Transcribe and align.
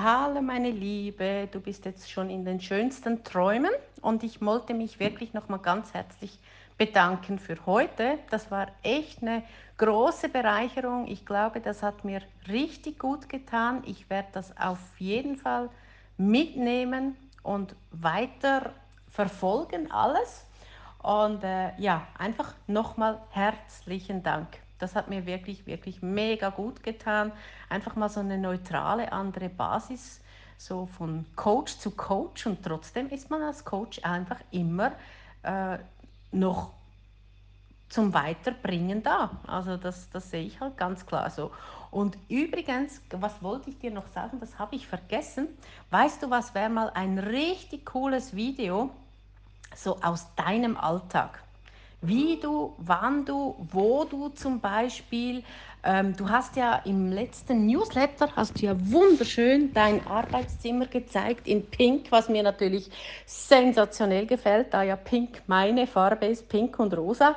Hallo 0.00 0.42
meine 0.42 0.70
Liebe, 0.70 1.48
du 1.50 1.58
bist 1.58 1.84
jetzt 1.84 2.08
schon 2.08 2.30
in 2.30 2.44
den 2.44 2.60
schönsten 2.60 3.24
Träumen 3.24 3.72
und 4.00 4.22
ich 4.22 4.40
wollte 4.40 4.72
mich 4.72 5.00
wirklich 5.00 5.34
nochmal 5.34 5.58
ganz 5.58 5.92
herzlich 5.92 6.38
bedanken 6.76 7.40
für 7.40 7.56
heute. 7.66 8.20
Das 8.30 8.48
war 8.52 8.68
echt 8.84 9.22
eine 9.22 9.42
große 9.76 10.28
Bereicherung. 10.28 11.08
Ich 11.08 11.26
glaube, 11.26 11.60
das 11.60 11.82
hat 11.82 12.04
mir 12.04 12.22
richtig 12.46 13.00
gut 13.00 13.28
getan. 13.28 13.82
Ich 13.86 14.08
werde 14.08 14.28
das 14.30 14.56
auf 14.56 14.78
jeden 14.98 15.36
Fall 15.36 15.68
mitnehmen 16.16 17.16
und 17.42 17.74
weiter 17.90 18.70
verfolgen 19.10 19.90
alles. 19.90 20.46
Und 21.02 21.42
äh, 21.42 21.76
ja, 21.76 22.06
einfach 22.16 22.54
nochmal 22.68 23.20
herzlichen 23.30 24.22
Dank. 24.22 24.46
Das 24.78 24.94
hat 24.94 25.08
mir 25.08 25.26
wirklich, 25.26 25.66
wirklich 25.66 26.02
mega 26.02 26.50
gut 26.50 26.82
getan. 26.82 27.32
Einfach 27.68 27.96
mal 27.96 28.08
so 28.08 28.20
eine 28.20 28.38
neutrale, 28.38 29.12
andere 29.12 29.48
Basis, 29.48 30.20
so 30.56 30.86
von 30.86 31.26
Coach 31.36 31.78
zu 31.78 31.90
Coach. 31.90 32.46
Und 32.46 32.62
trotzdem 32.62 33.08
ist 33.10 33.30
man 33.30 33.42
als 33.42 33.64
Coach 33.64 34.00
einfach 34.04 34.40
immer 34.50 34.92
äh, 35.42 35.78
noch 36.32 36.72
zum 37.88 38.12
Weiterbringen 38.12 39.02
da. 39.02 39.30
Also 39.46 39.76
das, 39.76 40.10
das 40.10 40.30
sehe 40.30 40.44
ich 40.44 40.60
halt 40.60 40.76
ganz 40.76 41.06
klar 41.06 41.30
so. 41.30 41.50
Und 41.90 42.18
übrigens, 42.28 43.00
was 43.10 43.42
wollte 43.42 43.70
ich 43.70 43.78
dir 43.78 43.90
noch 43.90 44.06
sagen, 44.08 44.40
das 44.40 44.58
habe 44.58 44.76
ich 44.76 44.86
vergessen. 44.86 45.48
Weißt 45.90 46.22
du, 46.22 46.30
was 46.30 46.54
wäre 46.54 46.68
mal 46.68 46.90
ein 46.90 47.18
richtig 47.18 47.86
cooles 47.86 48.36
Video 48.36 48.90
so 49.74 50.00
aus 50.02 50.26
deinem 50.36 50.76
Alltag? 50.76 51.42
Wie 52.00 52.38
du, 52.40 52.74
wann 52.78 53.24
du, 53.24 53.56
wo 53.72 54.04
du 54.04 54.28
zum 54.28 54.60
Beispiel, 54.60 55.42
ähm, 55.82 56.16
du 56.16 56.28
hast 56.28 56.54
ja 56.54 56.76
im 56.84 57.10
letzten 57.10 57.66
Newsletter, 57.66 58.28
hast 58.36 58.62
du 58.62 58.66
ja 58.66 58.74
wunderschön 58.78 59.72
dein 59.72 60.06
Arbeitszimmer 60.06 60.86
gezeigt 60.86 61.48
in 61.48 61.68
Pink, 61.68 62.12
was 62.12 62.28
mir 62.28 62.44
natürlich 62.44 62.88
sensationell 63.26 64.26
gefällt, 64.26 64.72
da 64.74 64.84
ja 64.84 64.94
Pink 64.94 65.42
meine 65.48 65.88
Farbe 65.88 66.26
ist, 66.26 66.48
Pink 66.48 66.78
und 66.78 66.96
Rosa. 66.96 67.34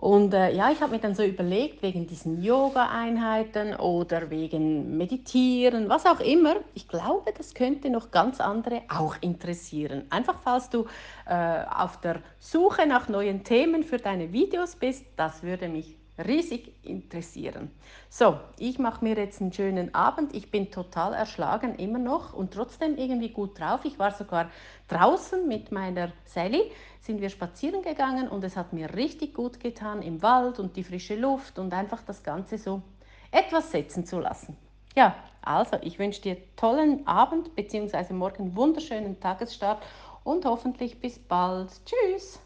Und 0.00 0.32
äh, 0.32 0.50
ja, 0.54 0.70
ich 0.70 0.80
habe 0.80 0.92
mir 0.92 0.98
dann 0.98 1.14
so 1.14 1.22
überlegt, 1.22 1.82
wegen 1.82 2.06
diesen 2.06 2.42
Yoga-Einheiten 2.42 3.74
oder 3.74 4.30
wegen 4.30 4.96
Meditieren, 4.96 5.90
was 5.90 6.06
auch 6.06 6.20
immer, 6.20 6.56
ich 6.72 6.88
glaube, 6.88 7.34
das 7.36 7.52
könnte 7.52 7.90
noch 7.90 8.10
ganz 8.10 8.40
andere 8.40 8.80
auch 8.88 9.16
interessieren. 9.20 10.06
Einfach 10.08 10.36
falls 10.42 10.70
du 10.70 10.86
äh, 11.26 11.64
auf 11.68 12.00
der 12.00 12.22
Suche 12.38 12.86
nach 12.86 13.10
neuen 13.10 13.44
Themen 13.44 13.84
für 13.84 13.98
deine 13.98 14.32
Videos 14.32 14.74
bist, 14.74 15.04
das 15.16 15.42
würde 15.42 15.68
mich 15.68 15.99
riesig 16.26 16.72
interessieren. 16.82 17.70
So, 18.08 18.38
ich 18.58 18.78
mache 18.78 19.04
mir 19.04 19.16
jetzt 19.16 19.40
einen 19.40 19.52
schönen 19.52 19.94
Abend. 19.94 20.34
Ich 20.34 20.50
bin 20.50 20.70
total 20.70 21.14
erschlagen 21.14 21.74
immer 21.76 21.98
noch 21.98 22.32
und 22.32 22.52
trotzdem 22.52 22.96
irgendwie 22.96 23.30
gut 23.30 23.58
drauf. 23.58 23.80
Ich 23.84 23.98
war 23.98 24.12
sogar 24.12 24.50
draußen 24.88 25.46
mit 25.46 25.72
meiner 25.72 26.12
Sally, 26.24 26.70
sind 27.00 27.20
wir 27.20 27.30
spazieren 27.30 27.82
gegangen 27.82 28.28
und 28.28 28.44
es 28.44 28.56
hat 28.56 28.72
mir 28.72 28.94
richtig 28.94 29.34
gut 29.34 29.60
getan 29.60 30.02
im 30.02 30.22
Wald 30.22 30.58
und 30.58 30.76
die 30.76 30.84
frische 30.84 31.16
Luft 31.16 31.58
und 31.58 31.72
einfach 31.72 32.02
das 32.02 32.22
Ganze 32.22 32.58
so 32.58 32.82
etwas 33.30 33.70
setzen 33.70 34.04
zu 34.04 34.18
lassen. 34.18 34.56
Ja, 34.96 35.14
also 35.42 35.76
ich 35.82 35.98
wünsche 35.98 36.20
dir 36.20 36.36
tollen 36.56 37.06
Abend 37.06 37.54
bzw. 37.54 38.12
morgen 38.12 38.56
wunderschönen 38.56 39.20
Tagesstart 39.20 39.82
und 40.24 40.44
hoffentlich 40.44 41.00
bis 41.00 41.18
bald. 41.18 41.70
Tschüss! 41.86 42.40